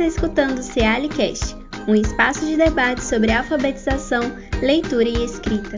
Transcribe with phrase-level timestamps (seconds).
[0.00, 1.54] está escutando o Cealicast,
[1.86, 4.22] um espaço de debate sobre alfabetização,
[4.62, 5.76] leitura e escrita.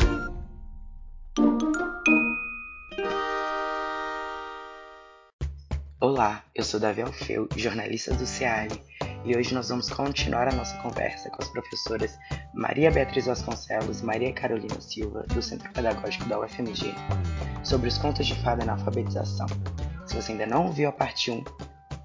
[6.01, 8.81] Olá, eu sou Davi Alfeu, jornalista do CEALI,
[9.25, 12.17] e hoje nós vamos continuar a nossa conversa com as professoras
[12.55, 16.95] Maria Beatriz Vasconcelos e Maria Carolina Silva, do Centro Pedagógico da UFMG,
[17.65, 19.47] sobre os contos de fada na alfabetização.
[20.07, 21.43] Se você ainda não ouviu a parte 1,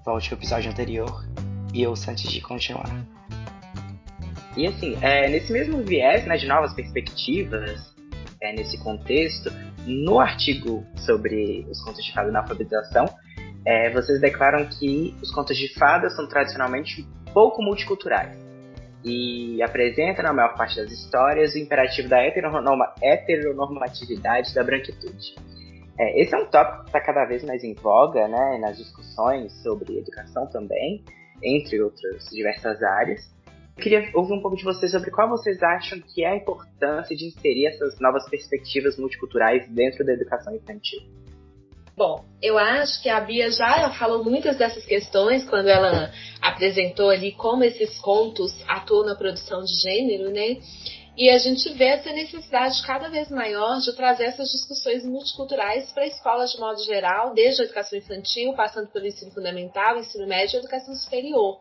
[0.04, 1.24] volte ao episódio anterior
[1.72, 2.90] e ouça antes de continuar.
[4.56, 7.94] E assim, é, nesse mesmo viés né, de novas perspectivas,
[8.40, 9.50] é, nesse contexto,
[9.86, 13.06] no artigo sobre os contos de fada na alfabetização,
[13.64, 18.36] é, vocês declaram que os contos de fada são tradicionalmente pouco multiculturais
[19.04, 25.36] e apresentam, na maior parte das histórias, o imperativo da heteronormatividade da branquitude.
[25.98, 29.52] É, esse é um tópico que está cada vez mais em voga né, nas discussões
[29.62, 31.02] sobre educação também,
[31.42, 33.30] entre outras diversas áreas.
[33.76, 37.14] Eu queria ouvir um pouco de vocês sobre qual vocês acham que é a importância
[37.16, 41.00] de inserir essas novas perspectivas multiculturais dentro da educação infantil.
[41.98, 47.32] Bom, eu acho que a Bia já falou muitas dessas questões quando ela apresentou ali
[47.32, 50.58] como esses contos atuam na produção de gênero, né?
[51.16, 56.04] E a gente vê essa necessidade cada vez maior de trazer essas discussões multiculturais para
[56.04, 60.54] a escola de modo geral, desde a educação infantil, passando pelo ensino fundamental, ensino médio
[60.54, 61.58] e educação superior.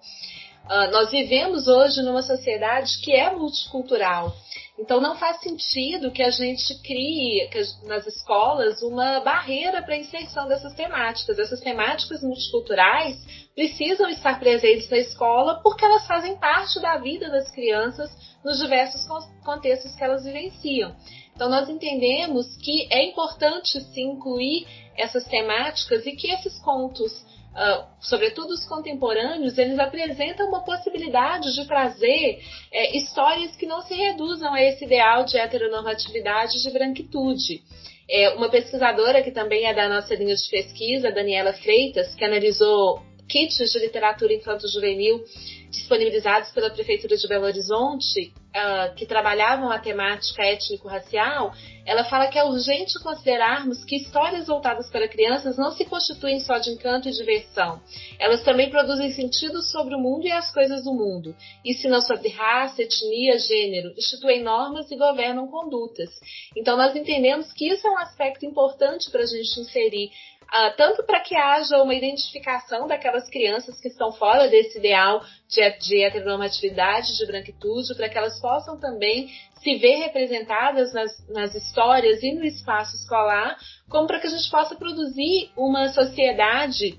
[0.68, 4.36] Uh, nós vivemos hoje numa sociedade que é multicultural.
[4.78, 7.50] Então não faz sentido que a gente crie
[7.86, 11.40] nas escolas uma barreira para a inserção dessas temáticas.
[11.40, 13.18] Essas temáticas multiculturais
[13.56, 18.12] precisam estar presentes na escola porque elas fazem parte da vida das crianças
[18.44, 19.08] nos diversos
[19.44, 20.94] contextos que elas vivenciam.
[21.34, 24.67] Então nós entendemos que é importante se incluir
[24.98, 27.26] essas temáticas e que esses contos
[27.58, 32.40] uh, sobretudo os contemporâneos, eles apresentam uma possibilidade de trazer
[32.72, 37.62] é, histórias que não se reduzam a esse ideal de heteronormatividade de branquitude.
[38.10, 43.02] É, uma pesquisadora que também é da nossa linha de pesquisa, Daniela Freitas, que analisou
[43.28, 45.24] kits de literatura infanto-juvenil
[45.70, 51.54] disponibilizados pela Prefeitura de Belo Horizonte, uh, que trabalhavam a temática étnico-racial,
[51.86, 56.58] ela fala que é urgente considerarmos que histórias voltadas para crianças não se constituem só
[56.58, 57.80] de encanto e diversão.
[58.20, 62.82] Elas também produzem sentido sobre o mundo e as coisas do mundo, ensinam sobre raça,
[62.82, 66.10] etnia, gênero, instituem normas e governam condutas.
[66.58, 70.10] Então, nós entendemos que isso é um aspecto importante para a gente inserir
[70.47, 75.69] Uh, tanto para que haja uma identificação daquelas crianças que estão fora desse ideal de,
[75.80, 79.30] de heteronormatividade, de branquitude, para que elas possam também
[79.61, 83.58] se ver representadas nas, nas histórias e no espaço escolar,
[83.89, 86.97] como para que a gente possa produzir uma sociedade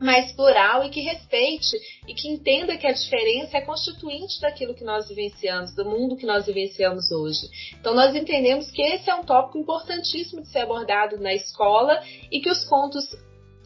[0.00, 1.76] mais plural e que respeite
[2.06, 6.26] e que entenda que a diferença é constituinte daquilo que nós vivenciamos, do mundo que
[6.26, 7.48] nós vivenciamos hoje.
[7.80, 12.00] Então nós entendemos que esse é um tópico importantíssimo de ser abordado na escola
[12.30, 13.04] e que os contos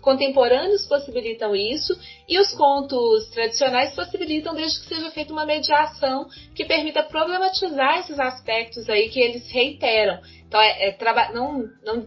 [0.00, 1.96] contemporâneos possibilitam isso
[2.28, 8.18] e os contos tradicionais possibilitam desde que seja feita uma mediação que permita problematizar esses
[8.18, 10.20] aspectos aí que eles reiteram.
[10.46, 12.04] Então é, é não, não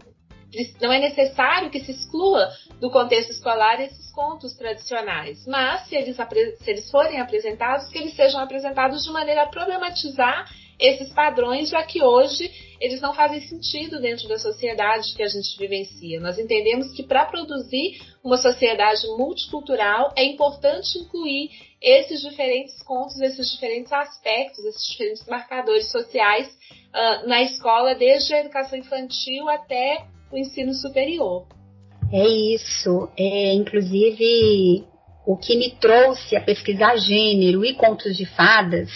[0.80, 2.48] não é necessário que se exclua
[2.80, 8.14] do contexto escolar esses contos tradicionais, mas se eles, se eles forem apresentados, que eles
[8.14, 10.48] sejam apresentados de maneira a problematizar
[10.78, 15.56] esses padrões, já que hoje eles não fazem sentido dentro da sociedade que a gente
[15.58, 16.20] vivencia.
[16.20, 23.50] Nós entendemos que para produzir uma sociedade multicultural é importante incluir esses diferentes contos, esses
[23.52, 30.36] diferentes aspectos, esses diferentes marcadores sociais uh, na escola, desde a educação infantil até o
[30.36, 31.46] ensino superior.
[32.12, 33.08] É isso.
[33.18, 34.84] É, inclusive,
[35.26, 38.90] o que me trouxe a pesquisar gênero e contos de fadas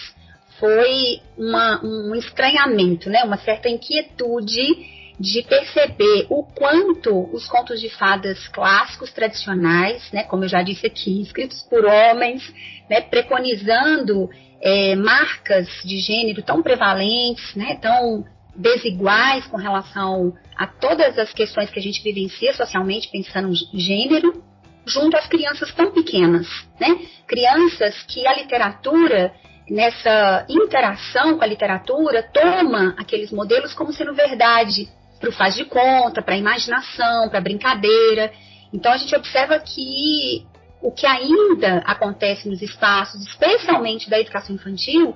[0.59, 3.25] foi uma, um estranhamento, né?
[3.25, 10.45] uma certa inquietude de perceber o quanto os contos de fadas clássicos, tradicionais, né, como
[10.45, 12.43] eu já disse aqui, escritos por homens,
[12.89, 14.31] né, preconizando
[14.63, 18.25] é, marcas de gênero tão prevalentes, né, tão
[18.61, 24.45] desiguais com relação a todas as questões que a gente vivencia socialmente, pensando em gênero,
[24.87, 26.47] junto às crianças tão pequenas,
[26.79, 26.99] né?
[27.27, 29.33] Crianças que a literatura,
[29.69, 35.65] nessa interação com a literatura, toma aqueles modelos como sendo verdade para o faz de
[35.65, 38.33] conta, para a imaginação, para a brincadeira.
[38.73, 40.47] Então a gente observa que
[40.83, 45.15] o que ainda acontece nos espaços, especialmente da educação infantil,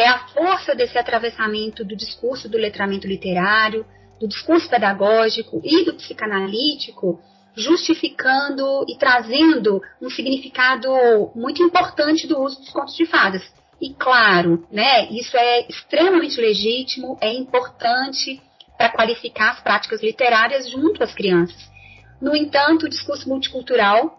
[0.00, 3.84] é a força desse atravessamento do discurso do letramento literário,
[4.20, 7.20] do discurso pedagógico e do psicanalítico
[7.56, 10.88] justificando e trazendo um significado
[11.34, 13.42] muito importante do uso dos contos de fadas.
[13.80, 18.40] E claro, né, isso é extremamente legítimo, é importante
[18.76, 21.68] para qualificar as práticas literárias junto às crianças.
[22.20, 24.17] No entanto, o discurso multicultural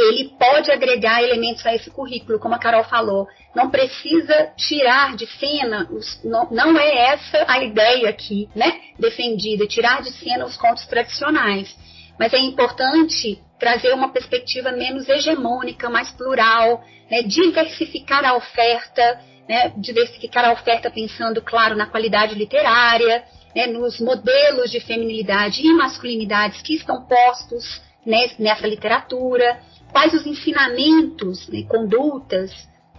[0.00, 3.26] ele pode agregar elementos a esse currículo, como a Carol falou.
[3.54, 9.66] Não precisa tirar de cena, os, não, não, é essa a ideia aqui, né, defendida,
[9.66, 11.74] tirar de cena os contos tradicionais.
[12.18, 19.72] Mas é importante trazer uma perspectiva menos hegemônica, mais plural, né, diversificar a oferta, né,
[19.76, 23.24] diversificar a oferta pensando, claro, na qualidade literária,
[23.54, 29.60] né, nos modelos de feminilidade e masculinidades que estão postos né, nessa literatura,
[29.92, 32.50] quais os ensinamentos, né, condutas,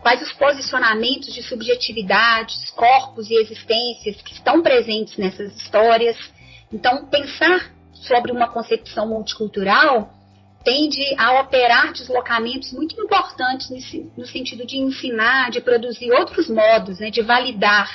[0.01, 6.17] quais os posicionamentos de subjetividades, corpos e existências que estão presentes nessas histórias.
[6.71, 10.11] Então, pensar sobre uma concepção multicultural
[10.63, 16.99] tende a operar deslocamentos muito importantes nesse, no sentido de ensinar, de produzir outros modos,
[16.99, 17.89] né, de validar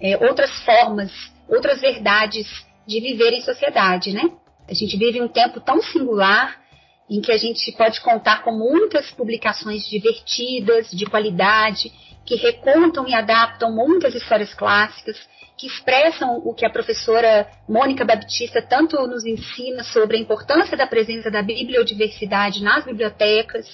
[0.00, 1.12] é, outras formas,
[1.48, 2.46] outras verdades
[2.86, 4.30] de viver em sociedade, né?
[4.68, 6.60] A gente vive um tempo tão singular
[7.08, 11.92] em que a gente pode contar com muitas publicações divertidas, de qualidade,
[12.24, 15.18] que recontam e adaptam muitas histórias clássicas,
[15.56, 20.86] que expressam o que a professora Mônica Baptista tanto nos ensina sobre a importância da
[20.86, 23.66] presença da bibliodiversidade nas bibliotecas.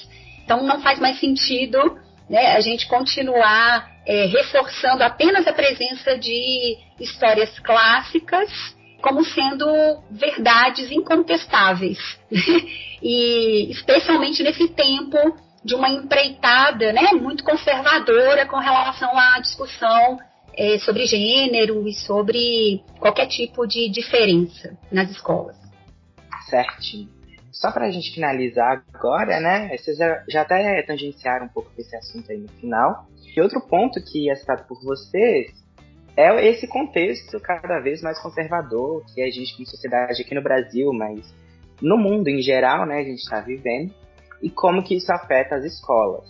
[0.45, 1.79] Então, não faz mais sentido
[2.29, 8.51] né, a gente continuar é, reforçando apenas a presença de histórias clássicas
[9.01, 9.67] como sendo
[10.11, 11.99] verdades incontestáveis.
[13.03, 15.17] e especialmente nesse tempo
[15.65, 20.19] de uma empreitada né, muito conservadora com relação à discussão
[20.57, 25.57] é, sobre gênero e sobre qualquer tipo de diferença nas escolas.
[26.49, 27.09] Certinho.
[27.53, 29.77] Só para a gente finalizar agora, né?
[29.77, 33.07] Vocês já, já até tangenciaram um pouco desse assunto aí no final.
[33.37, 35.53] E outro ponto que é citado por vocês
[36.19, 40.93] é esse contexto cada vez mais conservador que a gente, como sociedade aqui no Brasil,
[40.93, 41.33] mas
[41.81, 43.95] no mundo em geral, né, a gente está vivendo,
[44.43, 46.29] e como que isso afeta as escolas.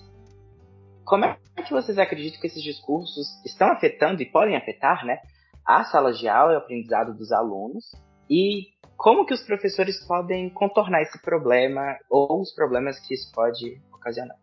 [1.06, 5.20] Como é que vocês acreditam que esses discursos estão afetando e podem afetar, né,
[5.66, 7.90] as salas de aula e o aprendizado dos alunos?
[8.28, 13.80] E como que os professores podem contornar esse problema ou os problemas que isso pode
[13.90, 14.36] ocasionar?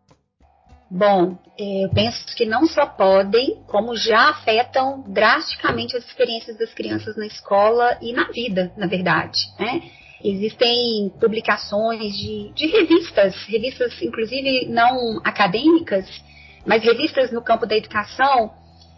[0.98, 6.74] Bom, é, eu penso que não só podem, como já afetam drasticamente as experiências das
[6.74, 9.38] crianças na escola e na vida, na verdade.
[9.60, 9.82] Né?
[10.24, 16.06] Existem publicações de, de revistas, revistas inclusive não acadêmicas,
[16.66, 18.54] mas revistas no campo da educação,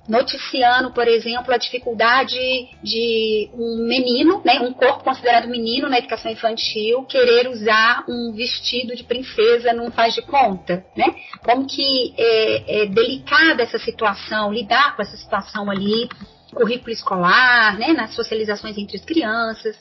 [0.08, 2.40] noticiando, por exemplo, a dificuldade
[2.82, 8.96] de um menino, né, um corpo considerado menino na educação infantil, querer usar um vestido
[8.96, 11.14] de princesa não faz de conta, né?
[11.44, 16.08] Como que é, é delicada essa situação, lidar com essa situação ali,
[16.54, 19.78] currículo escolar, né, nas socializações entre as crianças.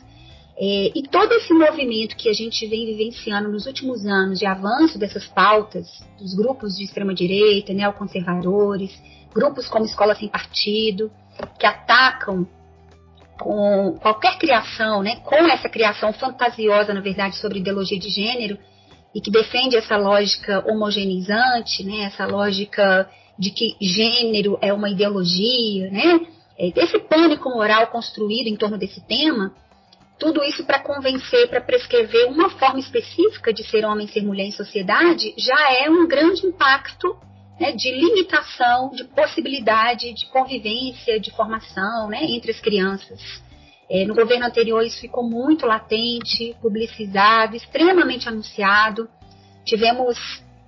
[0.58, 4.98] É, e todo esse movimento que a gente vem vivenciando nos últimos anos de avanço
[4.98, 5.86] dessas pautas,
[6.18, 8.90] dos grupos de extrema-direita, neoconservadores,
[9.36, 11.12] grupos como Escola Sem Partido,
[11.58, 12.48] que atacam
[13.38, 18.58] com qualquer criação, né, com essa criação fantasiosa, na verdade, sobre ideologia de gênero,
[19.14, 23.08] e que defende essa lógica homogeneizante, né, essa lógica
[23.38, 26.20] de que gênero é uma ideologia, né,
[26.58, 29.52] é, esse pânico moral construído em torno desse tema,
[30.18, 34.52] tudo isso para convencer, para prescrever uma forma específica de ser homem ser mulher em
[34.52, 37.14] sociedade, já é um grande impacto
[37.58, 43.20] né, de limitação, de possibilidade de convivência, de formação né, entre as crianças.
[43.88, 49.08] É, no governo anterior isso ficou muito latente, publicizado, extremamente anunciado.
[49.64, 50.18] Tivemos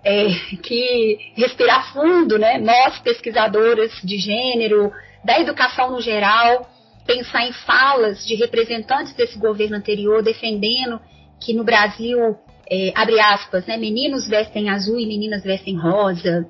[0.04, 0.28] é,
[0.62, 4.92] que respirar fundo, né, nós pesquisadoras de gênero,
[5.24, 6.70] da educação no geral,
[7.04, 11.00] pensar em falas de representantes desse governo anterior defendendo
[11.40, 12.36] que no Brasil,
[12.70, 16.48] é, abre aspas, né, meninos vestem azul e meninas vestem rosa,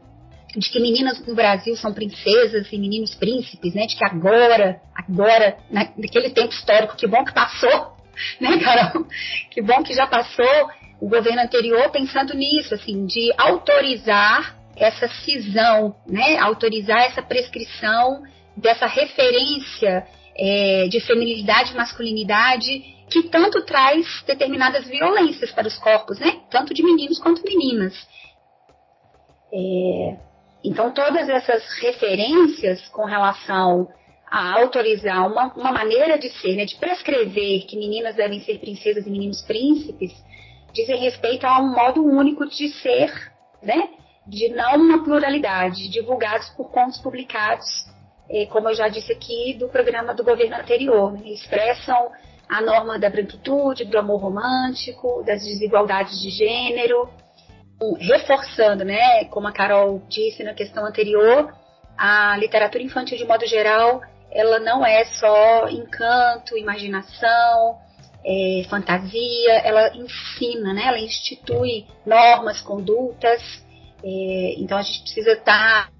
[0.58, 3.86] de que meninas no Brasil são princesas e meninos príncipes, né?
[3.86, 7.96] De que agora, agora, naquele tempo histórico, que bom que passou,
[8.40, 9.06] né, Carol?
[9.50, 15.94] Que bom que já passou o governo anterior pensando nisso, assim, de autorizar essa cisão,
[16.06, 16.38] né?
[16.38, 18.22] Autorizar essa prescrição
[18.56, 26.18] dessa referência é, de feminilidade e masculinidade que tanto traz determinadas violências para os corpos,
[26.18, 26.40] né?
[26.50, 27.94] Tanto de meninos quanto meninas.
[29.52, 30.27] É,
[30.62, 33.88] então, todas essas referências com relação
[34.30, 39.06] a autorizar uma, uma maneira de ser, né, de prescrever que meninas devem ser princesas
[39.06, 40.12] e meninos príncipes,
[40.72, 43.10] dizem respeito a um modo único de ser,
[43.62, 43.88] né?
[44.26, 47.66] De não uma pluralidade, divulgados por contos publicados,
[48.28, 51.12] eh, como eu já disse aqui, do programa do governo anterior.
[51.12, 51.30] Né?
[51.30, 52.10] Expressam
[52.46, 57.08] a norma da branquitude, do amor romântico, das desigualdades de gênero,
[58.00, 61.54] reforçando, né, como a Carol disse na questão anterior,
[61.96, 67.78] a literatura infantil de modo geral, ela não é só encanto, imaginação,
[68.24, 73.42] é, fantasia, ela ensina, né, ela institui normas, condutas,
[74.02, 75.90] é, então a gente precisa estar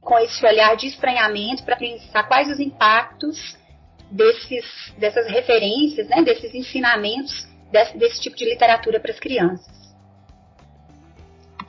[0.00, 3.58] com esse olhar de estranhamento para pensar quais os impactos
[4.10, 4.64] desses,
[4.96, 9.77] dessas referências, né, desses ensinamentos desse, desse tipo de literatura para as crianças.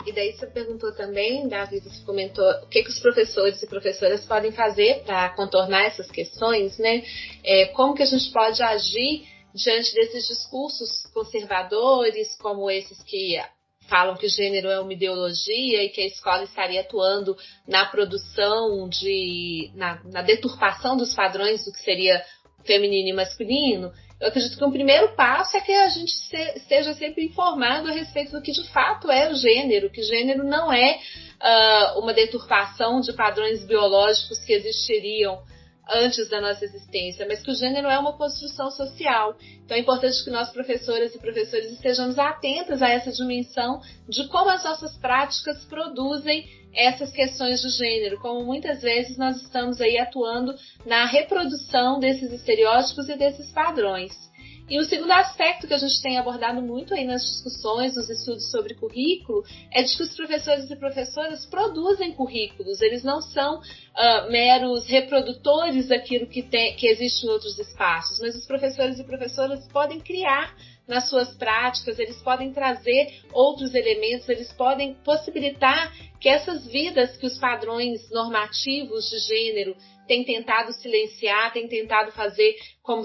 [0.10, 4.26] E daí você perguntou também, Davi, você comentou o que, que os professores e professoras
[4.26, 7.04] podem fazer para contornar essas questões, né?
[7.44, 13.40] É, como que a gente pode agir diante desses discursos conservadores, como esses que
[13.88, 17.38] falam que o gênero é uma ideologia e que a escola estaria atuando
[17.68, 19.70] na produção de.
[19.76, 22.26] na, na deturpação dos padrões do que seria
[22.66, 23.94] feminino e masculino.
[24.20, 27.92] Eu acredito que o primeiro passo é que a gente se, seja sempre informado a
[27.92, 31.00] respeito do que de fato é o gênero, que gênero não é
[31.42, 35.42] uh, uma deturpação de padrões biológicos que existiriam
[35.92, 39.36] antes da nossa existência, mas que o gênero é uma construção social.
[39.66, 44.50] Então é importante que nós, professoras e professores, estejamos atentas a essa dimensão de como
[44.50, 50.54] as nossas práticas produzem essas questões de gênero, como muitas vezes nós estamos aí atuando
[50.86, 54.29] na reprodução desses estereótipos e desses padrões.
[54.70, 58.52] E o segundo aspecto que a gente tem abordado muito aí nas discussões, nos estudos
[58.52, 64.32] sobre currículo, é de que os professores e professoras produzem currículos, eles não são uh,
[64.32, 69.68] meros reprodutores daquilo que, tem, que existe em outros espaços, mas os professores e professoras
[69.70, 70.56] podem criar
[70.88, 77.26] nas suas práticas, eles podem trazer outros elementos, eles podem possibilitar que essas vidas que
[77.26, 79.76] os padrões normativos de gênero
[80.08, 83.04] têm tentado silenciar, têm tentado fazer como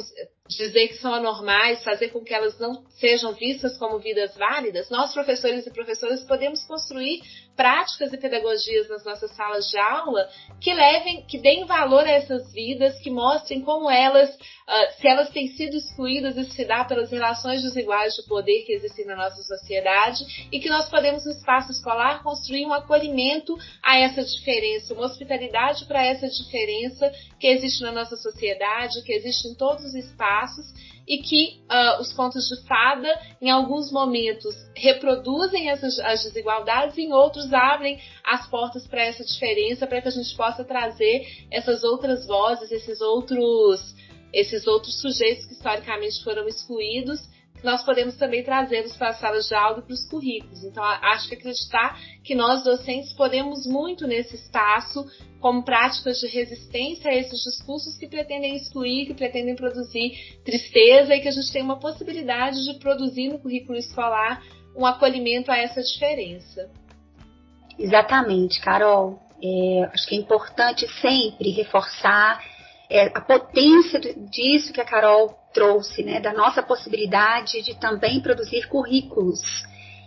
[0.48, 5.12] dizer que são anormais, fazer com que elas não sejam vistas como vidas válidas, nós,
[5.12, 7.22] professores e professoras, podemos construir
[7.56, 10.28] práticas e pedagogias nas nossas salas de aula
[10.60, 15.30] que levem, que deem valor a essas vidas, que mostrem como elas, uh, se elas
[15.30, 19.42] têm sido excluídas, isso se dá pelas relações desiguais de poder que existem na nossa
[19.42, 23.03] sociedade e que nós podemos, no espaço escolar, construir um acolhimento
[23.82, 29.48] a essa diferença, uma hospitalidade para essa diferença que existe na nossa sociedade, que existe
[29.48, 30.66] em todos os espaços
[31.06, 33.08] e que uh, os contos de fada,
[33.40, 39.24] em alguns momentos, reproduzem essas as desigualdades, e em outros abrem as portas para essa
[39.24, 43.94] diferença, para que a gente possa trazer essas outras vozes, esses outros,
[44.32, 47.33] esses outros sujeitos que historicamente foram excluídos
[47.64, 50.62] nós podemos também trazê-los para as salas de aula e para os currículos.
[50.62, 55.04] Então, acho que acreditar que nós, docentes, podemos muito nesse espaço,
[55.40, 61.20] como práticas de resistência a esses discursos que pretendem excluir, que pretendem produzir tristeza e
[61.20, 64.42] que a gente tem uma possibilidade de produzir no currículo escolar
[64.76, 66.70] um acolhimento a essa diferença.
[67.78, 69.18] Exatamente, Carol.
[69.42, 72.42] É, acho que é importante sempre reforçar
[72.88, 78.66] é, a potência disso que a Carol trouxe, né, da nossa possibilidade de também produzir
[78.68, 79.40] currículos.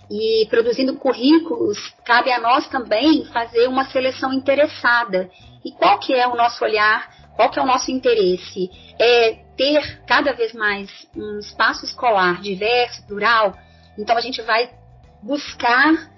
[0.10, 5.30] E produzindo currículos, cabe a nós também fazer uma seleção interessada.
[5.66, 7.10] E qual que é o nosso olhar?
[7.36, 8.70] Qual que é o nosso interesse?
[9.00, 13.54] É ter cada vez mais um espaço escolar diverso, plural.
[13.98, 14.70] Então a gente vai
[15.22, 16.10] buscar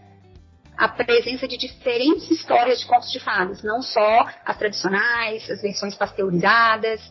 [0.78, 5.96] a presença de diferentes histórias de contos de fadas, não só as tradicionais, as versões
[5.96, 7.02] pasteurizadas,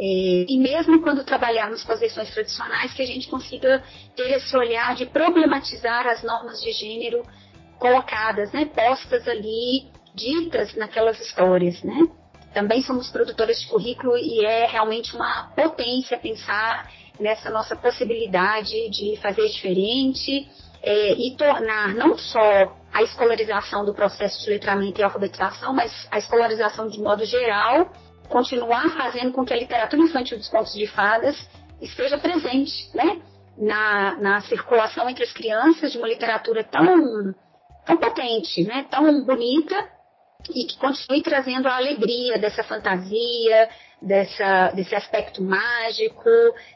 [0.00, 3.82] e mesmo quando trabalharmos com as versões tradicionais, que a gente consiga
[4.14, 7.22] ter esse olhar de problematizar as normas de gênero
[7.78, 12.08] colocadas, né, postas ali, ditas naquelas histórias, né?
[12.54, 16.90] Também somos produtoras de currículo e é realmente uma potência pensar
[17.20, 20.48] nessa nossa possibilidade de fazer diferente
[20.82, 26.18] é, e tornar não só a escolarização do processo de letramento e alfabetização, mas a
[26.18, 27.90] escolarização de modo geral,
[28.28, 31.36] continuar fazendo com que a literatura infantil dos contos de fadas
[31.80, 33.20] esteja presente, né?
[33.56, 37.34] Na, na circulação entre as crianças de uma literatura tão,
[37.84, 38.86] tão potente, né?
[38.88, 39.98] Tão bonita
[40.54, 43.68] e que continue trazendo a alegria dessa fantasia,
[44.00, 46.30] dessa, desse aspecto mágico,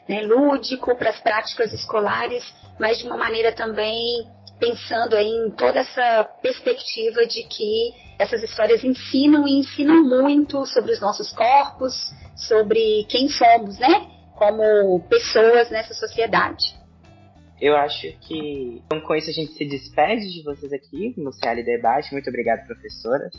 [0.07, 2.43] né, lúdico para as práticas escolares,
[2.79, 4.27] mas de uma maneira também
[4.63, 11.01] pensando em toda essa perspectiva de que essas histórias ensinam e ensinam muito sobre os
[11.01, 11.93] nossos corpos,
[12.35, 14.07] sobre quem somos, né?
[14.35, 16.81] Como pessoas nessa sociedade.
[17.59, 21.63] Eu acho que então, com isso a gente se despede de vocês aqui no CL
[21.63, 22.13] Debate.
[22.13, 23.33] Muito obrigado, professoras,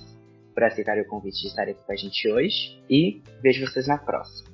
[0.53, 2.83] por aceitarem o convite de estar aqui com a gente hoje.
[2.89, 4.51] E vejo vocês na próxima.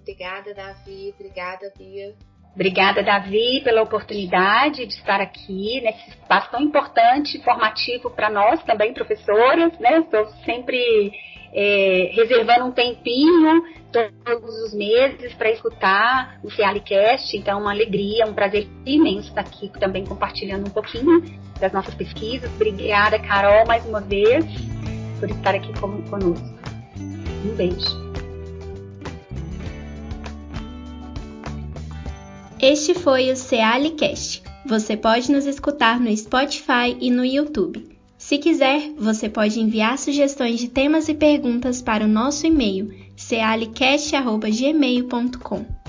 [0.00, 1.14] Obrigada, Davi.
[1.14, 2.14] Obrigada, Bia.
[2.54, 8.94] Obrigada, Davi, pela oportunidade de estar aqui nesse espaço tão importante, formativo para nós também,
[8.94, 9.98] professoras, né?
[9.98, 11.12] Estou sempre
[11.52, 13.62] é, reservando um tempinho
[14.24, 19.68] todos os meses para escutar o Cialicast, então uma alegria, um prazer imenso estar aqui
[19.78, 21.22] também compartilhando um pouquinho
[21.60, 22.50] das nossas pesquisas.
[22.54, 24.44] Obrigada, Carol, mais uma vez,
[25.18, 26.54] por estar aqui conosco.
[27.44, 28.03] Um beijo.
[32.66, 34.42] Este foi o Cealicast.
[34.64, 37.86] Você pode nos escutar no Spotify e no YouTube.
[38.16, 45.83] Se quiser, você pode enviar sugestões de temas e perguntas para o nosso e-mail cealicast.gmail.com.